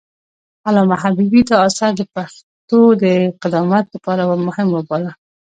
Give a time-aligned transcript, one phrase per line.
[0.67, 3.03] علامه حبيبي دا اثر د پښتو د
[3.41, 5.11] قدامت لپاره مهم وباله.